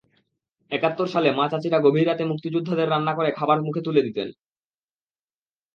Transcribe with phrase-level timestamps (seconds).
[0.71, 4.27] একাত্তর সালে মা-চাচিরা গভীর রাতে মুক্তিযোদ্ধাদের রান্না করে খাবার মুখে তুলে দিতেন।